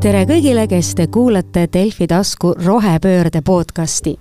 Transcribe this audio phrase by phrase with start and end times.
[0.00, 4.16] tere kõigile, kes te kuulate Delfi tasku rohepöörde podcasti.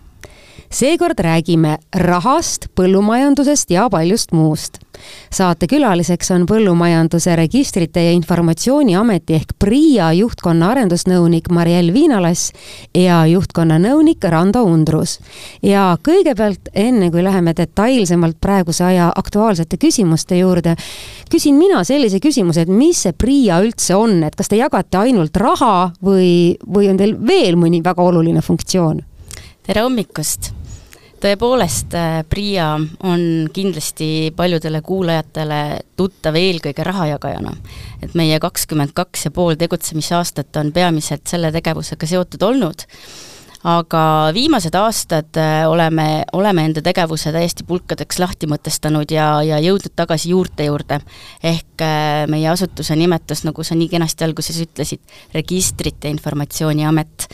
[0.70, 4.89] seekord räägime rahast, põllumajandusest ja paljust muust
[5.32, 12.50] saatekülaliseks on Põllumajanduse Registrite ja Informatsiooni Ameti ehk PRIA juhtkonna arendusnõunik Mariell Viinalas
[12.96, 15.20] ja juhtkonna nõunik Rando Undrus.
[15.64, 20.76] ja kõigepealt, enne kui läheme detailsemalt praeguse aja aktuaalsete küsimuste juurde,
[21.32, 25.38] küsin mina sellise küsimuse, et mis see PRIA üldse on, et kas te jagate ainult
[25.38, 29.04] raha või, või on teil veel mõni väga oluline funktsioon?
[29.70, 30.59] tere hommikust
[31.22, 37.56] tõepoolest, äh, PRIA on kindlasti paljudele kuulajatele tuttav eelkõige rahajagajana.
[38.02, 42.86] et meie kakskümmend kaks ja pool tegutsemisaastat on peamiselt selle tegevusega seotud olnud,
[43.64, 49.96] aga viimased aastad äh, oleme, oleme enda tegevuse täiesti pulkadeks lahti mõtestanud ja, ja jõudnud
[49.96, 51.02] tagasi juurte juurde.
[51.44, 55.02] ehk äh, meie asutuse nimetus, nagu sa nii kenasti alguses ütlesid,
[55.34, 57.28] Registrite Informatsiooniamet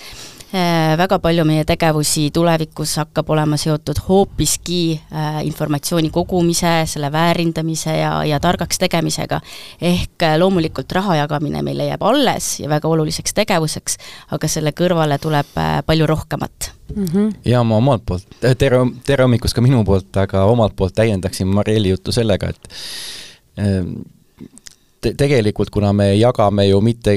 [0.97, 8.11] väga palju meie tegevusi tulevikus hakkab olema seotud hoopiski äh, informatsiooni kogumise, selle väärindamise ja,
[8.25, 9.41] ja targaks tegemisega.
[9.81, 13.97] ehk äh, loomulikult raha jagamine meile jääb alles ja väga oluliseks tegevuseks,
[14.31, 17.05] aga selle kõrvale tuleb palju rohkemat mm.
[17.05, 17.33] -hmm.
[17.45, 21.89] ja ma omalt poolt, tere, tere hommikust ka minu poolt, aga omalt poolt täiendaksin Marieli
[21.89, 22.69] juttu sellega, et
[25.05, 27.13] te tegelikult, kuna me jagame ju mitte,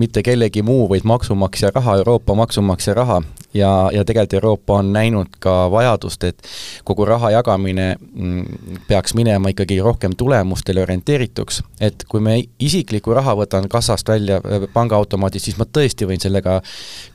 [0.00, 3.20] mitte kellegi muu, vaid maksumaksja raha, Euroopa maksumaksja raha,
[3.56, 6.42] ja, ja tegelikult Euroopa on näinud ka vajadust, et
[6.84, 11.62] kogu raha jagamine mm, peaks minema ikkagi rohkem tulemustele orienteerituks.
[11.80, 16.60] et kui me isikliku raha võtan kassast välja äh, pangaautomaadist, siis ma tõesti võin sellega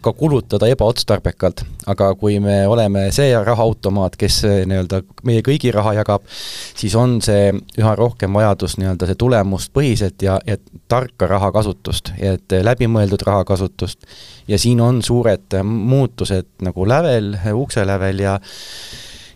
[0.01, 5.93] ka kulutada ebaotstarbekalt, aga kui me oleme see rahaautomaat, kes äh, nii-öelda meie kõigi raha
[6.01, 6.25] jagab,
[6.75, 10.57] siis on see üha rohkem vajadus nii-öelda see tulemuspõhiselt ja, ja
[10.91, 14.05] tarka rahakasutust, et läbimõeldud rahakasutust.
[14.47, 16.30] Ja siin on suured muutused
[16.61, 18.39] nagu lävel, ukselävel ja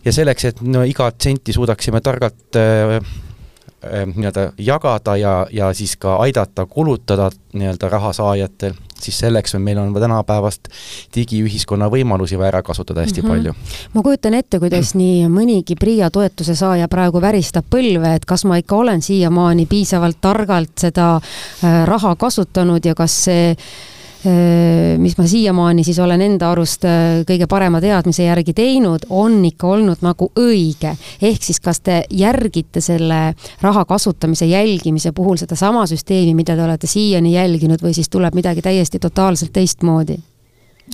[0.06, 3.00] ja selleks, et no igat senti suudaksime targalt äh,
[3.86, 9.94] nii-öelda jagada ja, ja siis ka aidata kulutada nii-öelda rahasaajatel, siis selleks on, meil on
[9.94, 10.70] tänapäevast
[11.16, 13.32] digiühiskonna võimalusi vaja ära kasutada hästi mm -hmm.
[13.32, 13.54] palju.
[13.94, 18.58] ma kujutan ette, kuidas nii mõnigi PRIA toetuse saaja praegu väristab põlve, et kas ma
[18.58, 21.22] ikka olen siiamaani piisavalt targalt seda
[21.86, 23.56] raha kasutanud ja kas see
[24.98, 29.68] mis ma siiamaani siis olen enda arust äh, kõige parema teadmise järgi teinud, on ikka
[29.68, 30.96] olnud nagu õige.
[31.22, 36.88] ehk siis, kas te järgite selle raha kasutamise jälgimise puhul sedasama süsteemi, mida te olete
[36.88, 40.18] siiani jälginud või siis tuleb midagi täiesti totaalselt teistmoodi?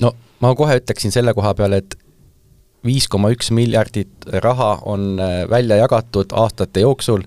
[0.02, 1.98] no ma kohe ütleksin selle koha peale, et
[2.86, 7.24] viis koma üks miljardit raha on äh, välja jagatud aastate jooksul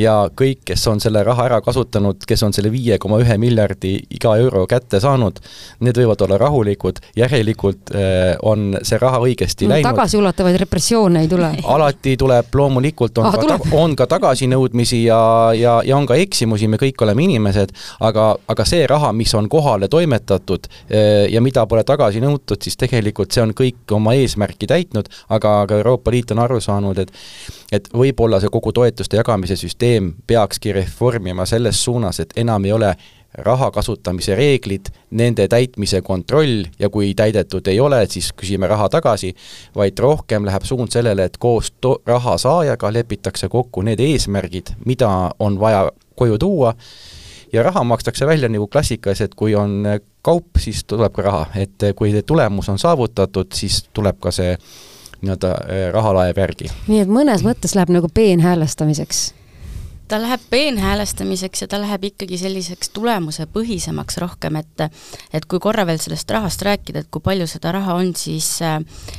[0.00, 3.92] ja kõik, kes on selle raha ära kasutanud, kes on selle viie koma ühe miljardi
[4.16, 5.40] iga euro kätte saanud,
[5.84, 9.90] need võivad olla rahulikud, järelikult äh, on see raha õigesti no, läinud.
[9.90, 11.52] tagasiulatuvaid repressioone ei tule?
[11.74, 15.20] alati tuleb, loomulikult on ah, ka, on ka tagasinõudmisi ja,
[15.56, 17.74] ja, ja on ka eksimusi, me kõik oleme inimesed,
[18.06, 22.78] aga, aga see raha, mis on kohale toimetatud äh, ja mida pole tagasi nõutud, siis
[22.80, 27.12] tegelikult see on kõik oma eesmärki täitnud, aga ka Euroopa Liit on aru saanud, et
[27.72, 32.94] et võib-olla see kogu toetuste jagamise süsteem peakski reformima selles suunas, et enam ei ole
[33.46, 39.30] raha kasutamise reeglid, nende täitmise kontroll ja kui täidetud ei ole, siis küsime raha tagasi,
[39.76, 45.30] vaid rohkem läheb suund sellele, et koos to-, raha saajaga lepitakse kokku need eesmärgid, mida
[45.38, 45.86] on vaja
[46.18, 46.74] koju tuua,
[47.52, 49.84] ja raha makstakse välja nagu klassikas, et kui on
[50.22, 54.56] kaup, siis tuleb ka raha, et kui tulemus on saavutatud, siis tuleb ka see
[55.22, 56.70] nii-öelda äh, rahalaev järgi.
[56.88, 59.30] nii et mõnes mõttes läheb nagu peenhäälestamiseks
[60.10, 64.86] ta läheb peenhäälestamiseks ja ta läheb ikkagi selliseks tulemusepõhisemaks rohkem, et
[65.34, 68.48] et kui korra veel sellest rahast rääkida, et kui palju seda raha on, siis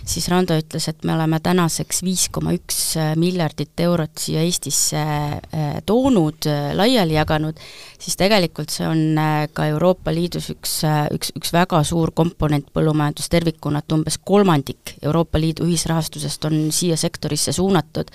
[0.06, 2.82] siis Rando ütles, et me oleme tänaseks viis koma üks
[3.20, 7.60] miljardit eurot siia Eestisse äh, toonud, laiali jaganud,
[8.02, 12.72] siis tegelikult see on äh, ka Euroopa Liidus üks, äh, üks, üks väga suur komponent
[12.74, 18.12] põllumajandus tervikuna, et umbes kolmandik Euroopa Liidu ühisrahastusest on siia sektorisse suunatud.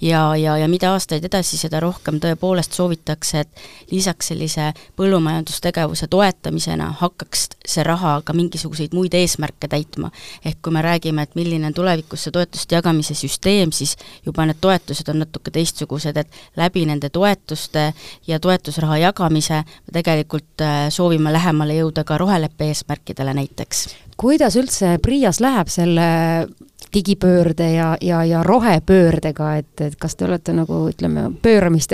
[0.00, 6.06] ja, ja, ja mida aastaid edasi, seda rohkem rohkem tõepoolest soovitakse, et lisaks sellise põllumajandustegevuse
[6.06, 10.10] toetamisena hakkaks see raha ka mingisuguseid muid eesmärke täitma.
[10.44, 14.60] ehk kui me räägime, et milline on tulevikus see toetuste jagamise süsteem, siis juba need
[14.60, 17.92] toetused on natuke teistsugused, et läbi nende toetuste
[18.26, 23.88] ja toetusraha jagamise me tegelikult äh, soovime lähemale jõuda ka roheleppe eesmärkidele näiteks.
[24.16, 26.46] kuidas üldse PRIA-s läheb selle
[26.94, 31.28] digipöörde ja, ja, ja rohepöördega, et, et kas te olete nagu ütleme,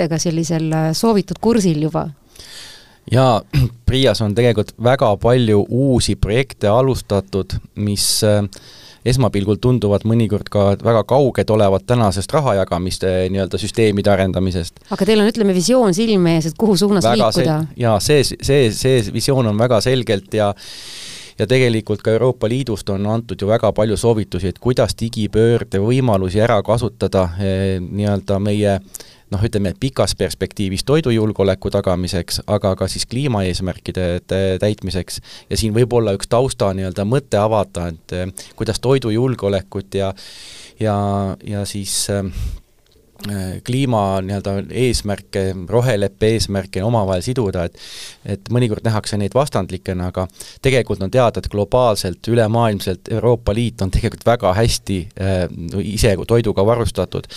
[0.03, 2.09] pööramistega sellisel äh, soovitud kursil juba?
[3.11, 3.41] jaa,
[3.87, 8.43] PRIA-s on tegelikult väga palju uusi projekte alustatud, mis äh,
[9.05, 14.79] esmapilgul tunduvad mõnikord ka väga kauged olevat tänasest rahajagamiste nii-öelda süsteemide arendamisest.
[14.89, 17.65] aga teil on, ütleme, visioon silme ees, et kuhu suunas väga liikuda?
[17.75, 20.53] jaa, see, see, see visioon on väga selgelt ja
[21.39, 26.41] ja tegelikult ka Euroopa Liidust on antud ju väga palju soovitusi, et kuidas digipöörde võimalusi
[26.45, 28.77] ära kasutada eh, nii-öelda meie
[29.33, 34.07] noh, ütleme pikas perspektiivis toidujulgeoleku tagamiseks, aga ka siis kliimaeesmärkide
[34.61, 35.19] täitmiseks.
[35.49, 40.13] Ja siin võib olla üks tausta nii-öelda mõte avada, et kuidas toidujulgeolekut ja
[40.79, 40.95] ja,
[41.45, 42.23] ja siis Äh,
[43.65, 47.79] kliima nii-öelda eesmärke, roheleppe eesmärke omavahel siduda, et
[48.25, 50.25] et mõnikord nähakse neid vastandlikena, aga
[50.63, 55.43] tegelikult on teada, et globaalselt, ülemaailmselt Euroopa Liit on tegelikult väga hästi äh,
[55.83, 57.27] ise toiduga varustatud,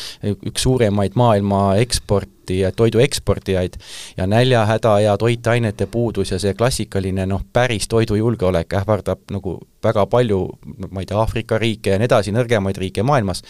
[0.47, 3.75] üks suuremaid maailma eksport, eksporti toidu eksportijaid
[4.16, 10.58] ja näljahäda ja toitainete puudus ja see klassikaline noh, päris toidujulgeolek ähvardab nagu väga palju,
[10.90, 13.43] ma ei tea, Aafrika riike ja nii edasi, nõrgemaid riike maailmas,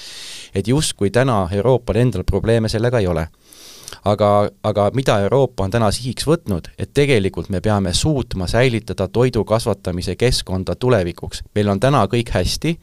[0.55, 3.29] et justkui täna Euroopal endal probleeme sellega ei ole
[4.07, 9.45] aga, aga mida Euroopa on täna sihiks võtnud, et tegelikult me peame suutma säilitada toidu
[9.45, 11.43] kasvatamise keskkonda tulevikuks.
[11.55, 12.77] meil on täna kõik hästi,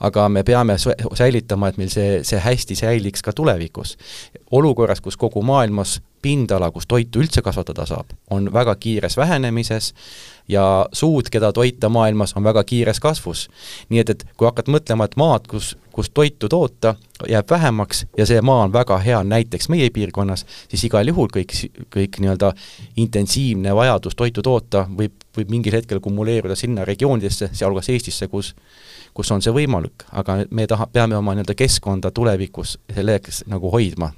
[0.00, 3.96] aga me peame säilitama, et meil see, see hästi säiliks ka tulevikus.
[4.50, 9.92] olukorras, kus kogu maailmas pindala, kus toitu üldse kasvatada saab, on väga kiires vähenemises
[10.48, 13.48] ja suud, keda toita maailmas, on väga kiires kasvus.
[13.88, 16.94] nii et, et kui hakkad mõtlema, et maad, kus, kus toitu toota,
[17.28, 21.54] jääb vähemaks ja see maa on väga hea näiteks meie piirkonnas, siis igal juhul kõik,
[21.94, 22.52] kõik nii-öelda
[22.96, 28.54] intensiivne vajadus toitu toota võib, võib mingil hetkel kumuleeruda sinna regioonidesse, sealhulgas Eestisse, kus
[29.14, 34.08] kus on see võimalik, aga me taha, peame oma nii-öelda keskkonda tulevikus selleks nagu hoidma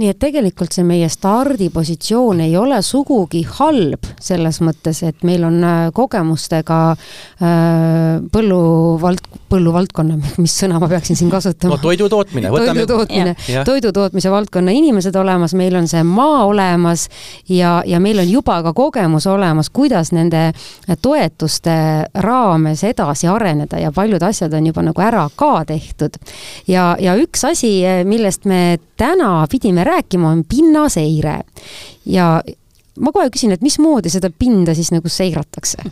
[0.00, 5.58] nii et tegelikult see meie stardipositsioon ei ole sugugi halb, selles mõttes, et meil on
[5.64, 11.76] äh, kogemustega äh, põlluvald-, põlluvaldkonna, mis sõna ma peaksin siin kasutama?
[11.76, 13.34] no toidu tootmine, võtame toidu tootmine,
[13.66, 17.08] toidu tootmise valdkonna inimesed olemas, meil on see maa olemas
[17.48, 20.50] ja, ja meil on juba ka kogemus olemas, kuidas nende
[21.02, 21.76] toetuste
[22.24, 26.16] raames edasi areneda ja paljud asjad on juba nagu ära ka tehtud.
[26.68, 31.40] ja, ja üks asi, millest me täna pidime rääkima, on pinnaseire.
[32.06, 32.40] ja
[33.00, 35.90] ma kohe küsin, et mismoodi seda pinda siis nagu seiratakse?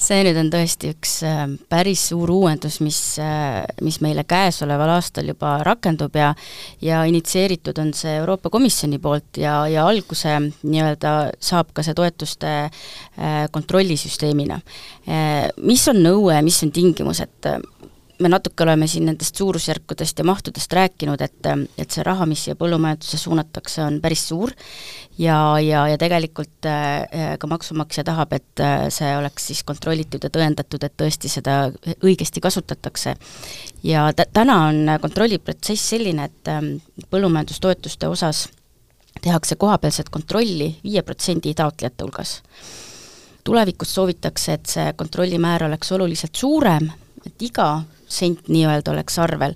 [0.00, 5.28] see nüüd on tõesti üks äh, päris suur uuendus, mis, äh, mis meile käesoleval aastal
[5.28, 6.30] juba rakendub ja
[6.80, 12.54] ja initsieeritud on see Euroopa Komisjoni poolt ja, ja alguse nii-öelda saab ka see toetuste
[12.64, 14.60] äh, kontrollisüsteemina.
[15.66, 17.48] Mis on nõue, mis on tingimus, et
[18.20, 22.56] me natuke oleme siin nendest suurusjärkudest ja mahtudest rääkinud, et, et see raha, mis siia
[22.58, 24.52] põllumajandusse suunatakse, on päris suur
[25.18, 30.32] ja, ja, ja tegelikult äh, ka maksumaksja tahab, et äh, see oleks siis kontrollitud ja
[30.32, 31.58] tõendatud, et tõesti seda
[32.04, 33.16] õigesti kasutatakse.
[33.82, 36.62] ja täna on kontrolliprotsess selline, et äh,
[37.10, 38.48] põllumajandustoetuste osas
[39.20, 42.40] tehakse kohapealset kontrolli viie protsendi taotlejate hulgas
[43.44, 46.90] tulevikus soovitakse, et see kontrollimäär oleks oluliselt suurem,
[47.26, 47.80] et iga
[48.10, 49.54] sent nii-öelda oleks arvel.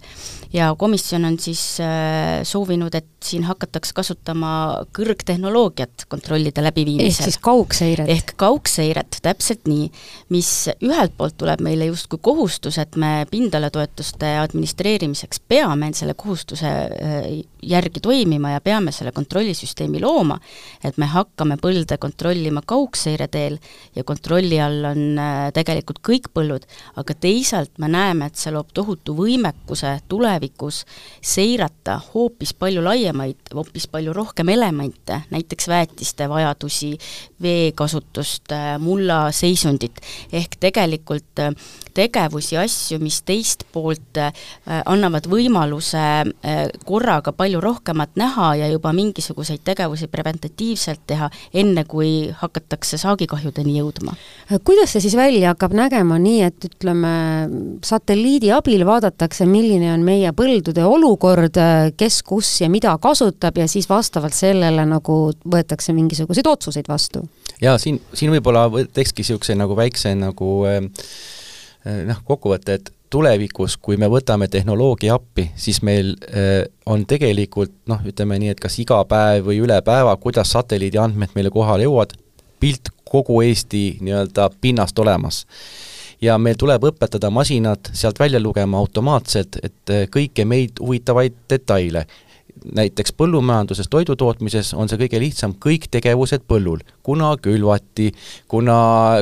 [0.55, 4.51] Ja komisjon on siis äh, soovinud, et siin hakataks kasutama
[4.95, 7.11] kõrgtehnoloogiat kontrollide läbiviimisel.
[7.11, 8.11] ehk siis kaugseiret?
[8.13, 9.89] ehk kaugseiret, täpselt nii,
[10.35, 10.51] mis
[10.85, 17.27] ühelt poolt tuleb meile justkui kohustus, et me pindalatoetuste administreerimiseks peame selle kohustuse äh,
[17.65, 20.39] järgi toimima ja peame selle kontrollisüsteemi looma,
[20.85, 23.59] et me hakkame põlde kontrollima kaugseire teel
[23.97, 26.69] ja kontrolli all on äh, tegelikult kõik põllud,
[27.01, 30.44] aga teisalt me näeme, et see loob tohutu võimekuse tulevikus
[31.23, 36.95] seirata hoopis palju laiemaid, hoopis palju rohkem elemente, näiteks väetiste vajadusi,
[37.43, 40.01] veekasutust, mulla seisundit,
[40.33, 41.53] ehk tegelikult äh,
[41.95, 44.33] tegevusi, asju, mis teist poolt äh,
[44.85, 52.31] annavad võimaluse äh, korraga palju rohkemat näha ja juba mingisuguseid tegevusi preventatiivselt teha, enne kui
[52.41, 54.17] hakatakse saagikahjudeni jõudma.
[54.65, 57.15] kuidas see siis välja hakkab nägema, nii et ütleme,
[57.85, 61.61] satelliidi abil vaadatakse, milline on meie põldude olukord,
[61.97, 67.25] kes, kus ja mida kasutab ja siis vastavalt sellele nagu võetakse mingisuguseid otsuseid vastu?
[67.63, 70.83] jaa, siin, siin võib-olla teekski niisuguse nagu väikse nagu äh,
[71.85, 77.75] Äh, noh, kokkuvõte, et tulevikus, kui me võtame tehnoloogia appi, siis meil äh, on tegelikult
[77.91, 81.85] noh, ütleme nii, et kas iga päev või üle päeva, kuidas satelliidi andmed meile kohale
[81.85, 82.17] jõuavad,
[82.61, 85.43] pilt kogu Eesti nii-öelda pinnast olemas.
[86.25, 92.07] Ja meil tuleb õpetada masinad sealt välja lugema automaatselt, et äh, kõiki meid huvitavaid detaile
[92.75, 98.09] näiteks põllumajanduses, toidutootmises on see kõige lihtsam, kõik tegevused põllul, kuna külvati,
[98.49, 98.79] kuna,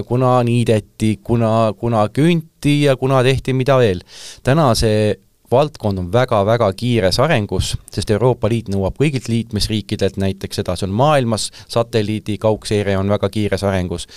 [0.06, 4.04] kuna niideti, kuna, kuna künti ja kuna tehti mida veel.
[4.44, 5.16] täna see
[5.52, 10.96] valdkond on väga-väga kiires arengus, sest Euroopa Liit nõuab kõigilt liikmesriikidelt näiteks seda, see on
[10.96, 14.08] maailmas, satelliidi kaugseire on väga kiires arengus,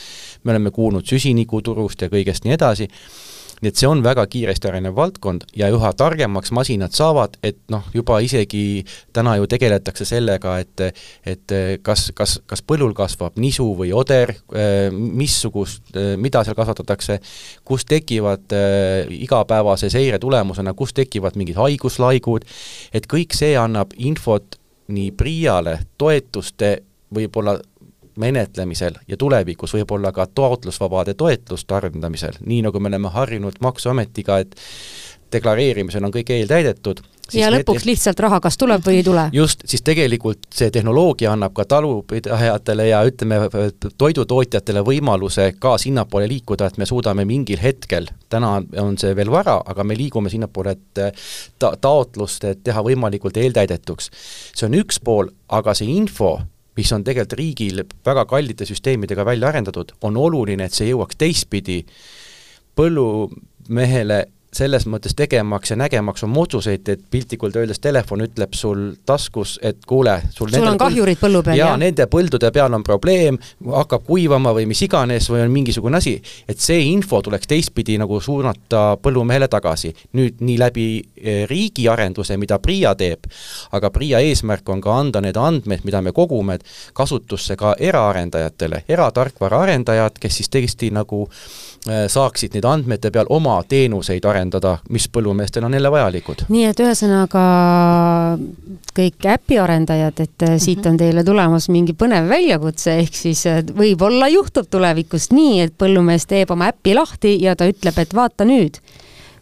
[0.43, 2.89] me oleme kuulnud süsinikuturust ja kõigest nii edasi,
[3.61, 7.85] nii et see on väga kiiresti arenev valdkond ja üha targemaks masinad saavad, et noh,
[7.93, 8.83] juba isegi
[9.15, 10.85] täna ju tegeletakse sellega, et
[11.25, 14.33] et kas, kas, kas põllul kasvab nisu või oder,
[14.91, 17.19] missugust, mida seal kasvatatakse,
[17.65, 22.45] kus tekivad äh, igapäevase seire tulemusena, kus tekivad mingid haiguslaigud,
[22.93, 24.59] et kõik see annab infot
[24.91, 26.77] nii PRIA-le toetuste
[27.15, 27.57] võib-olla
[28.21, 34.55] menetlemisel ja tulevikus võib-olla ka taotlusvabade toetuste arendamisel, nii nagu me oleme harjunud Maksuametiga, et
[35.35, 37.01] deklareerimisel on kõik eeltäidetud,
[37.33, 37.89] ja lõpuks need...
[37.93, 39.25] lihtsalt raha kas tuleb või ei tule.
[39.33, 43.39] just, siis tegelikult see tehnoloogia annab ka talupidajatele ja ütleme,
[43.97, 49.57] toidutootjatele võimaluse ka sinnapoole liikuda, et me suudame mingil hetkel, täna on see veel vara,
[49.65, 51.03] aga me liigume sinnapoole, et
[51.59, 54.11] ta-, taotlust, et teha võimalikult eeltäidetuks.
[54.53, 56.37] see on üks pool, aga see info,
[56.77, 61.81] mis on tegelikult riigil väga kallite süsteemidega välja arendatud, on oluline, et see jõuaks teistpidi
[62.75, 69.57] põllumehele selles mõttes tegemaks ja nägemaks oma otsuseid, et piltlikult öeldes telefon ütleb sul taskus,
[69.61, 71.75] et kuule, sul sul on kahjurid põllu peal, jah?
[71.79, 76.15] nende põldude peal on probleem, hakkab kuivama või mis iganes või on mingisugune asi,
[76.47, 79.93] et see info tuleks teistpidi nagu suunata põllumehele tagasi.
[80.15, 83.27] nüüd nii läbi eh, riigi arenduse, mida PRIA teeb,
[83.75, 86.57] aga PRIA eesmärk on ka anda need andmed, mida me kogume,
[86.93, 93.59] kasutusse ka eraarendajatele, eratarkvara arendajad, kes siis tõesti nagu eh, saaksid neid andmete peal oma
[93.67, 96.45] teenuseid arendada arendada, mis põllumeestel on jälle vajalikud.
[96.49, 97.43] nii et ühesõnaga
[98.95, 100.59] kõik äpiarendajad, et mm -hmm.
[100.59, 105.73] siit on teile tulemas mingi põnev väljakutse, ehk siis äh, võib-olla juhtub tulevikus nii, et
[105.77, 108.79] põllumees teeb oma äpi lahti ja ta ütleb, et vaata nüüd,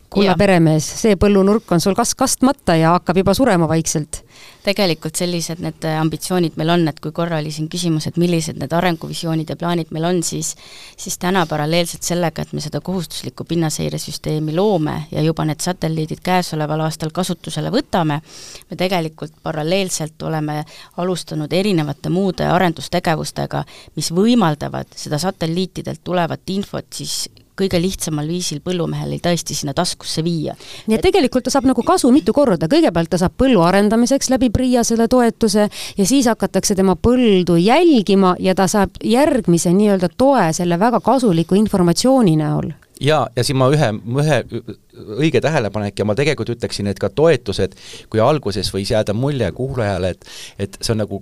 [0.10, 4.24] kulla peremees, see põllunurk on sul kas kastmata ja hakkab juba surema vaikselt
[4.64, 8.74] tegelikult sellised need ambitsioonid meil on, et kui korra oli siin küsimus, et millised need
[8.74, 10.54] arenguvisioonid ja plaanid meil on, siis
[10.98, 16.86] siis täna paralleelselt sellega, et me seda kohustuslikku pinnaseiresüsteemi loome ja juba need satelliidid käesoleval
[16.88, 18.20] aastal kasutusele võtame,
[18.70, 20.64] me tegelikult paralleelselt oleme
[20.98, 23.64] alustanud erinevate muude arendustegevustega,
[23.96, 27.26] mis võimaldavad seda satelliitidelt tulevat infot siis
[27.60, 30.56] kõige lihtsamal viisil põllumehel tõesti sinna taskusse viia.
[30.88, 34.50] nii et tegelikult ta saab nagu kasu mitu korda, kõigepealt ta saab põllu arendamiseks läbi
[34.50, 35.68] PRIA selle toetuse
[35.98, 41.56] ja siis hakatakse tema põldu jälgima ja ta saab järgmise nii-öelda toe selle väga kasuliku
[41.56, 43.90] informatsiooni näol ja, ja siin ma ühe,
[44.24, 44.40] ühe
[45.18, 47.76] õige tähelepanek ja ma tegelikult ütleksin, et ka toetused,
[48.12, 50.28] kui alguses võis jääda mulje kuulajale, et
[50.60, 51.22] et see on nagu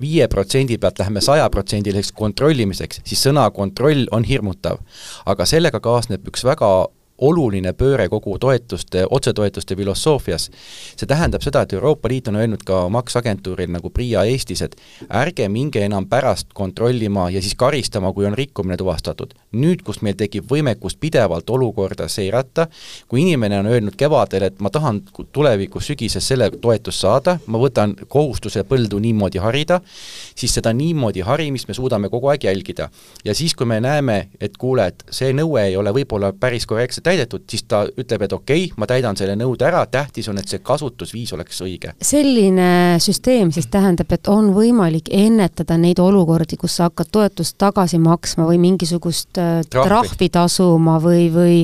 [0.00, 4.78] viie protsendi pealt läheme sajaprotsendiliseks kontrollimiseks, siis sõna kontroll on hirmutav.
[5.26, 6.88] aga sellega kaasneb üks väga
[7.18, 10.50] oluline pööre kogu toetuste, otsetoetuste filosoofias.
[10.96, 14.76] see tähendab seda, et Euroopa Liit on öelnud ka maksagentuuril nagu PRIA Eestis, et
[15.08, 19.34] ärge minge enam pärast kontrollima ja siis karistama, kui on rikkumine tuvastatud.
[19.52, 22.66] nüüd, kus meil tekib võimekus pidevalt olukorda seirata,
[23.08, 27.94] kui inimene on öelnud kevadel, et ma tahan tulevikus sügises selle toetust saada, ma võtan
[28.08, 29.80] kohustuse põldu niimoodi harida,
[30.34, 32.88] siis seda niimoodi harimist me suudame kogu aeg jälgida.
[33.24, 37.05] ja siis, kui me näeme, et kuule, et see nõue ei ole võib-olla päris korrektselt
[37.06, 40.50] täidetud, siis ta ütleb, et okei okay,, ma täidan selle nõude ära, tähtis on, et
[40.50, 41.94] see kasutusviis oleks õige.
[42.02, 48.00] selline süsteem siis tähendab, et on võimalik ennetada neid olukordi, kus sa hakkad toetust tagasi
[48.02, 51.62] maksma või mingisugust äh, trahvi, trahvi tasuma või, või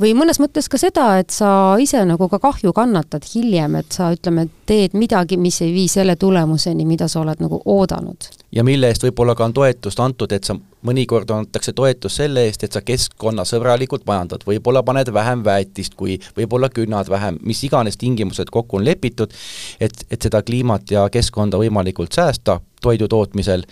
[0.00, 4.12] või mõnes mõttes ka seda, et sa ise nagu ka kahju kannatad hiljem, et sa
[4.14, 8.30] ütleme, teed midagi, mis ei vii selle tulemuseni, mida sa oled nagu oodanud.
[8.52, 12.64] ja mille eest võib-olla ka on toetust antud, et sa mõnikord antakse toetus selle eest,
[12.64, 18.52] et sa keskkonnasõbralikult majandad, võib-olla paned vähem väetist kui, võib-olla künnad vähem, mis iganes tingimused
[18.54, 19.34] kokku on lepitud,
[19.80, 23.64] et, et seda kliimat ja keskkonda võimalikult säästa toidu tootmisel,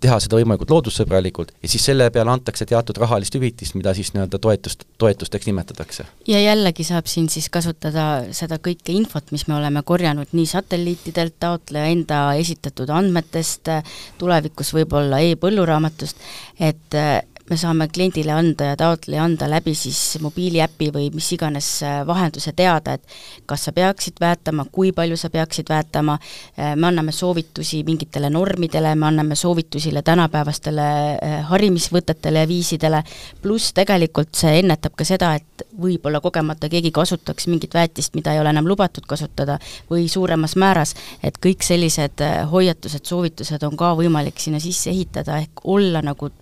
[0.00, 4.40] teha seda võimalikult loodussõbralikult ja siis selle peale antakse teatud rahalist hüvitist, mida siis nii-öelda
[4.42, 6.06] toetust, toetusteks nimetatakse.
[6.28, 11.36] ja jällegi saab siin siis kasutada seda kõike infot, mis me oleme korjanud nii satelliitidelt,
[11.40, 13.70] taotleja enda esitatud andmetest,
[14.18, 16.18] tulevikus võib-olla e-põlluraamatust,
[16.58, 21.98] et me saame kliendile anda ja taotleja anda läbi siis mobiiliäpi või mis iganes äh,
[22.08, 23.16] vahenduse teada, et
[23.48, 26.16] kas sa peaksid väetama, kui palju sa peaksid väetama,
[26.56, 33.02] äh, me anname soovitusi mingitele normidele, me anname soovitusi tänapäevastele äh, harimisvõtetele ja viisidele,
[33.42, 38.40] pluss tegelikult see ennetab ka seda, et võib-olla kogemata keegi kasutaks mingit väetist, mida ei
[38.40, 39.58] ole enam lubatud kasutada,
[39.90, 45.66] või suuremas määras, et kõik sellised hoiatused, soovitused on ka võimalik sinna sisse ehitada, ehk
[45.68, 46.32] olla nagu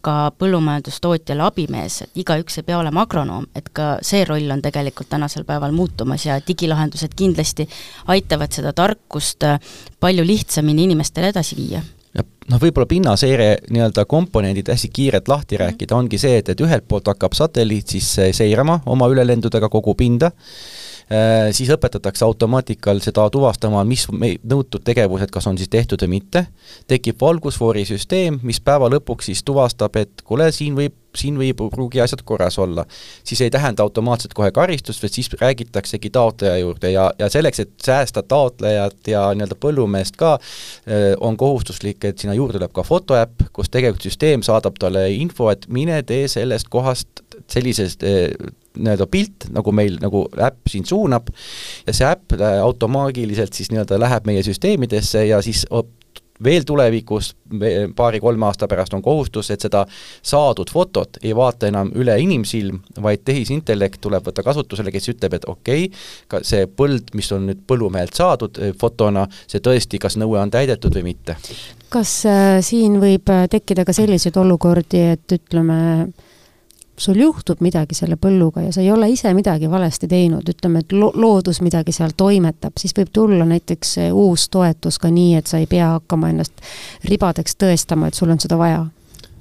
[0.00, 5.10] ka põllumajandustootjale abimees, et igaüks ei pea olema agronoom, et ka see roll on tegelikult
[5.10, 7.68] tänasel päeval muutumas ja digilahendused kindlasti
[8.14, 9.60] aitavad seda tarkust äh,
[10.00, 11.82] palju lihtsamini inimestele edasi viia
[12.48, 15.64] noh, võib-olla pinnaseire nii-öelda komponendid hästi kiirelt lahti -hmm.
[15.64, 20.30] rääkida, ongi see, et, et ühelt poolt hakkab satelliit siis seirama oma ülelendudega kogu pinda,
[21.56, 26.44] siis õpetatakse automaatikal seda tuvastama, mis nõutud tegevused, kas on siis tehtud või mitte,
[26.90, 32.22] tekib valgusfoorisüsteem, mis päeva lõpuks siis tuvastab, et kuule, siin võib siin võib pruugi asjad
[32.26, 32.84] korras olla,
[33.24, 37.72] siis ei tähenda automaatselt kohe karistust, vaid siis räägitaksegi taotleja juurde ja, ja selleks, et
[37.84, 43.48] säästa taotlejat ja nii-öelda põllumeest ka, äh, on kohustuslik, et sinna juurde tuleb ka fotoäpp,
[43.52, 48.28] kus tegelikult süsteem saadab talle info, et mine tee sellest kohast sellisest äh,
[48.78, 51.30] nii-öelda pilt, nagu meil, nagu äpp sind suunab,
[51.86, 55.66] ja see äpp äh, automaagiliselt siis nii-öelda läheb meie süsteemidesse ja siis
[56.44, 57.36] veel tulevikus,
[57.96, 59.84] paari-kolme aasta pärast on kohustus, et seda
[60.22, 65.48] saadud fotot ei vaata enam üle inimsilm, vaid tehisintellekt tuleb võtta kasutusele, kes ütleb, et
[65.48, 70.18] okei okay,, ka see põld, mis on nüüd põllumehelt saadud äh, fotona, see tõesti, kas
[70.20, 71.36] nõue on täidetud või mitte.
[71.90, 75.78] kas äh, siin võib äh, tekkida ka selliseid olukordi, et ütleme,
[76.98, 80.92] sul juhtub midagi selle põlluga ja sa ei ole ise midagi valesti teinud, ütleme, et
[80.92, 85.62] lo-, loodus midagi seal toimetab, siis võib tulla näiteks uus toetus ka nii, et sa
[85.62, 86.62] ei pea hakkama ennast
[87.08, 88.86] ribadeks tõestama, et sul on seda vaja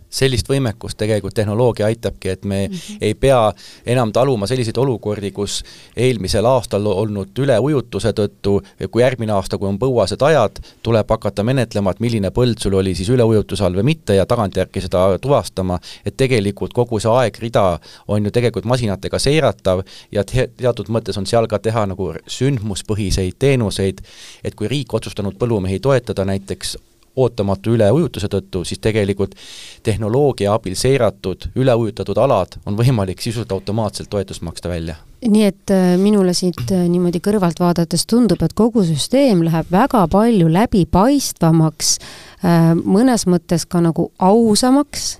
[0.09, 2.97] sellist võimekust tegelikult tehnoloogia aitabki, et me mm -hmm.
[3.01, 3.53] ei pea
[3.85, 5.63] enam taluma selliseid olukordi, kus
[5.95, 8.61] eelmisel aastal olnud üleujutuse tõttu,
[8.91, 12.95] kui järgmine aasta, kui on põuased ajad, tuleb hakata menetlema, et milline põld sul oli
[12.95, 18.25] siis üleujutuse all või mitte ja tagantjärgi seda tuvastama, et tegelikult kogu see aegrida on
[18.25, 24.01] ju tegelikult masinatega seiratav ja te teatud mõttes on seal ka teha nagu sündmuspõhiseid teenuseid,
[24.43, 26.77] et kui riik otsustanud põllumehi toetada näiteks
[27.17, 29.35] ootamatu üleujutuse tõttu, siis tegelikult
[29.83, 34.95] tehnoloogia abil seiratud üleujutatud alad on võimalik sisuliselt automaatselt toetust maksta välja.
[35.25, 40.05] nii et äh, minule siit äh, niimoodi kõrvalt vaadates tundub, et kogu süsteem läheb väga
[40.11, 41.97] palju läbipaistvamaks,
[42.45, 45.17] äh, mõnes mõttes ka nagu ausamaks,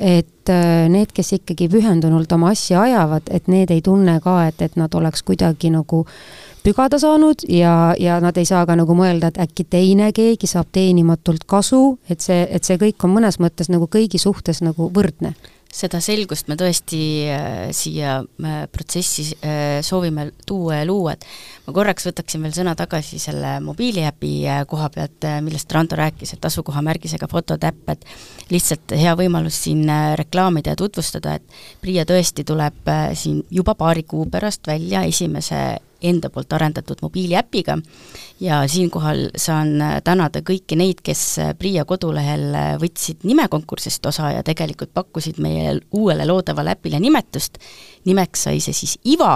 [0.00, 0.50] et
[0.90, 4.94] need, kes ikkagi pühendunult oma asja ajavad, et need ei tunne ka, et, et nad
[4.94, 9.40] oleks kuidagi nagu äh, pügada saanud ja, ja nad ei saa ka nagu mõelda, et
[9.44, 13.88] äkki teine keegi saab teenimatult kasu, et see, et see kõik on mõnes mõttes nagu
[13.90, 15.34] kõigi suhtes nagu võrdne
[15.74, 17.00] seda selgust me tõesti
[17.32, 21.26] äh, siia äh, protsessi äh, soovime tuua ja luua, et
[21.66, 24.32] ma korraks võtaksin veel sõna tagasi selle mobiiliäpi
[24.70, 28.04] koha pealt, millest Rando rääkis, et asukohamärgisega fototäpp, et
[28.52, 29.88] lihtsalt hea võimalus siin
[30.20, 35.64] reklaamida ja tutvustada, et PRIA tõesti tuleb siin juba paari kuu pärast välja esimese
[36.04, 37.78] enda poolt arendatud mobiiliäpiga.
[38.40, 41.22] Ja siinkohal saan tänada kõiki neid, kes
[41.58, 47.58] PRIA kodulehel võtsid nimekonkursist osa ja tegelikult pakkusid meie uuele loodavale äpile nimetust,
[48.04, 49.34] nimeks sai see siis IVA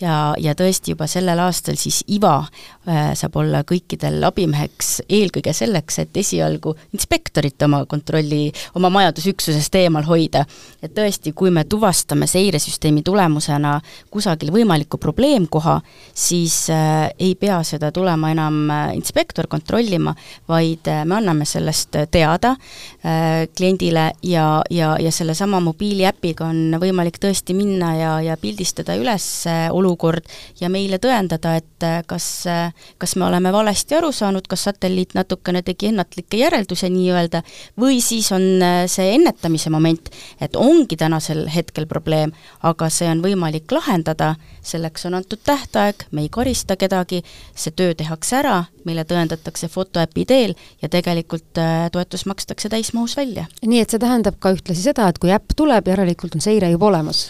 [0.00, 5.98] ja, ja tõesti juba sellel aastal siis IVA äh, saab olla kõikidel abimeheks eelkõige selleks,
[6.02, 10.44] et esialgu inspektorit oma kontrolli, oma majandusüksusest eemal hoida.
[10.82, 13.78] et tõesti, kui me tuvastame seiresüsteemi tulemusena
[14.10, 15.80] kusagil võimaliku probleemkoha,
[16.14, 20.14] siis äh, ei pea seda tulema enam äh, inspektor kontrollima,
[20.48, 27.18] vaid äh, me anname sellest teada äh, kliendile ja, ja, ja sellesama mobiiliäpiga on võimalik
[27.22, 30.26] tõesti minna ja, ja pildistada üles äh, olukord
[30.60, 35.14] ja meile tõendada, et äh, kas äh,, kas me oleme valesti aru saanud, kas satelliit
[35.18, 37.42] natukene tegi ennatlikke järeldusi nii-öelda,
[37.80, 43.70] või siis on see ennetamise moment, et ongi tänasel hetkel probleem, aga see on võimalik
[43.72, 47.22] lahendada, selleks on antud tähtaeg, me ei karista kedagi,
[47.54, 51.60] see töö tehakse ära, meile tõendatakse fotoäpi teel ja tegelikult
[51.92, 53.46] toetus makstakse täismahus välja.
[53.66, 56.90] nii et see tähendab ka ühtlasi seda, et kui äpp tuleb, järelikult on seire juba
[56.92, 57.26] olemas?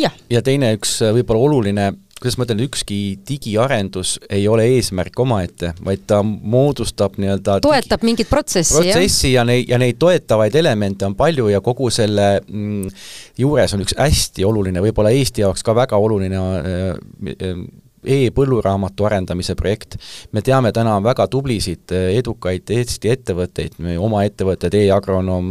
[0.00, 0.14] Jah.
[0.30, 5.72] ja teine üks äh, võib-olla oluline kuidas ma ütlen, ükski digiarendus ei ole eesmärk omaette,
[5.84, 11.16] vaid ta moodustab nii-öelda toetab mingit protsessi, protsessi ja neid, ja neid toetavaid elemente on
[11.16, 12.90] palju ja kogu selle mm,
[13.40, 16.90] juures on üks hästi oluline, võib-olla Eesti jaoks ka väga oluline äh,
[17.32, 17.64] äh,
[18.04, 19.96] e-põlluraamatu arendamise projekt.
[20.32, 25.50] me teame täna väga tublisid, edukaid Eesti ettevõtteid, oma ettevõtted e, e-agronoom,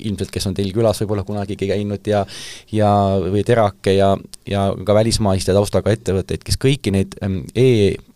[0.00, 2.24] ilmselt kes on teil külas võib-olla kunagi käinud ja
[2.72, 4.14] ja, või Terake ja,
[4.48, 7.18] ja ka välismaiste taustaga ettevõtteid, kes kõiki neid
[7.54, 7.68] e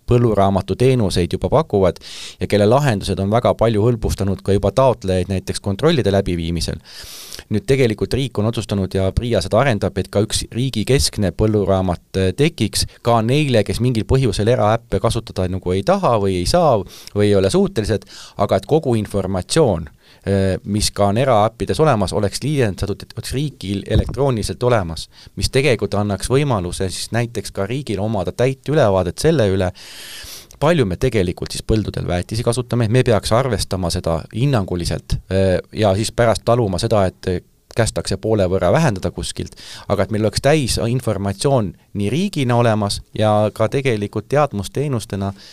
[0.06, 2.00] põlluraamatu teenuseid juba pakuvad
[2.40, 6.78] ja kelle lahendused on väga palju hõlbustanud ka juba taotlejaid näiteks kontrollide läbiviimisel.
[7.50, 12.30] nüüd tegelikult riik on otsustanud ja PRIA seda arendab, et ka üks riigikeskne põlluraamat äh,
[12.36, 16.78] tekiks ka neile, kes mingil põhjusel eraäppe kasutada nagu ei taha või ei saa
[17.14, 19.90] või ei ole suutelised, aga et kogu informatsioon
[20.64, 25.08] mis ka on eraäppides olemas, oleks liidendatud, et oleks riigil elektrooniliselt olemas,
[25.38, 29.70] mis tegelikult annaks võimaluse siis näiteks ka riigil omada täit ülevaadet selle üle,
[30.60, 36.10] palju me tegelikult siis põldudel väetisi kasutame, me peaks arvestama seda hinnanguliselt äh, ja siis
[36.12, 39.54] pärast taluma seda, et kästakse poole võrra vähendada kuskilt,
[39.92, 45.48] aga et meil oleks täis informatsioon nii riigina olemas ja ka tegelikult teadmusteenustena äh,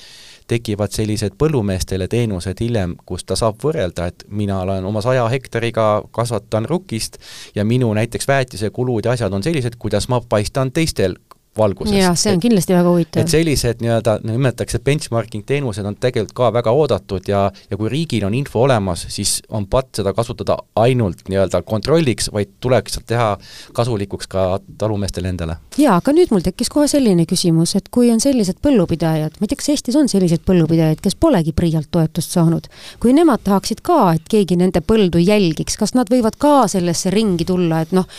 [0.53, 5.87] tekivad sellised põllumeestele teenused hiljem, kus ta saab võrrelda, et mina olen oma saja hektariga,
[6.13, 7.19] kasvatan rukist
[7.55, 11.17] ja minu näiteks väetisekulud ja asjad on sellised, kuidas ma paistan teistel
[11.57, 11.95] valguses.
[11.95, 13.21] jah, see on et, kindlasti väga huvitav.
[13.21, 18.25] et sellised nii-öelda, nimetatakse benchmarking teenused on tegelikult ka väga oodatud ja, ja kui riigil
[18.27, 23.33] on info olemas, siis on patt seda kasutada ainult nii-öelda kontrolliks, vaid tuleks teha
[23.73, 25.57] kasulikuks ka talumeestele endale.
[25.77, 29.53] jaa, aga nüüd mul tekkis kohe selline küsimus, et kui on sellised põllupidajad, ma ei
[29.53, 32.69] tea, kas Eestis on selliseid põllupidajaid, kes polegi PRIA-lt toetust saanud,
[33.01, 37.45] kui nemad tahaksid ka, et keegi nende põldu jälgiks, kas nad võivad ka sellesse ringi
[37.45, 38.09] tulla, et noh,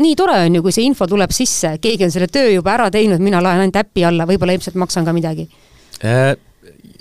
[0.00, 2.81] nii tore on ju, kui see info tuleb sisse, keegi on selle töö juba ära
[2.90, 5.48] teinud, mina laen ainult äpi alla, võib-olla ilmselt maksan ka midagi.
[6.04, 6.34] Äh,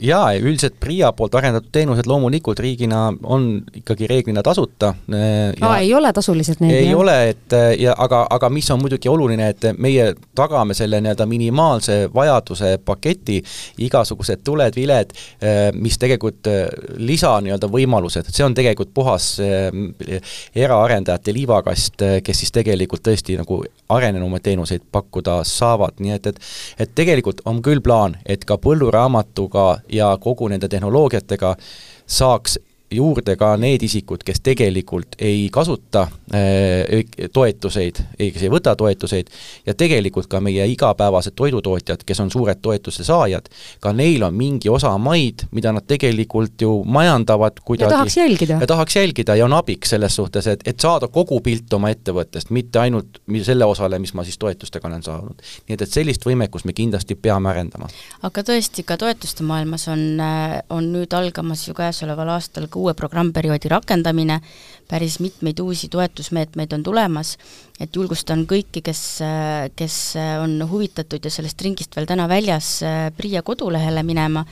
[0.02, 4.94] jaa, üldiselt PRIA poolt arendatud teenused loomulikult riigina on ikkagi reeglina tasuta.
[5.14, 6.76] Äh, aa, ei ole tasulised need?
[6.76, 7.00] ei jah?
[7.00, 11.28] ole, et äh, ja aga, aga mis on muidugi oluline, et meie tagame selle nii-öelda
[11.30, 13.40] minimaalse vajaduse paketi,
[13.86, 15.14] igasugused tuled, viled,
[15.44, 16.50] äh, mis tegelikult
[16.98, 19.34] lisa nii-öelda võimalused, see on tegelikult puhas
[20.56, 26.42] eraarendajate liivakast, kes siis tegelikult tõesti nagu arenenumaid teenuseid pakkuda saavad, nii et, et
[26.82, 31.56] et tegelikult on küll plaan, et ka põlluraamatuga ja kogu nende tehnoloogiatega
[32.06, 32.60] saaks
[32.92, 39.30] juurde ka need isikud, kes tegelikult ei kasuta äh, toetuseid, kes ei võta toetuseid,
[39.66, 43.48] ja tegelikult ka meie igapäevased toidutootjad, kes on suured toetuse saajad,
[43.80, 48.58] ka neil on mingi osa maid, mida nad tegelikult ju majandavad kuidagi ja tahaks jälgida.
[48.62, 52.52] ja tahaks jälgida ja on abiks selles suhtes, et, et saada kogu pilt oma ettevõttest,
[52.52, 55.42] mitte ainult selle osale, mis ma siis toetustega olen saanud.
[55.68, 57.90] nii et, et sellist võimekust me kindlasti peame arendama.
[58.28, 62.94] aga tõesti, ka toetuste maailmas on, äh, on nüüd algamas ju käesoleval aastal ka uue
[62.98, 64.40] programmperioodi rakendamine,
[64.90, 67.36] päris mitmeid uusi toetusmeetmeid on tulemas,
[67.80, 69.04] et julgustan kõiki, kes,
[69.78, 69.98] kes
[70.42, 72.80] on huvitatud ja sellest ringist veel täna väljas,
[73.18, 74.44] PRIA kodulehele minema,